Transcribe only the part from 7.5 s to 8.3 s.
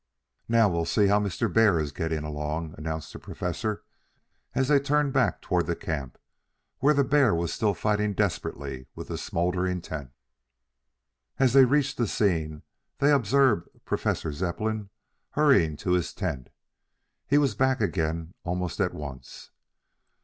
still fighting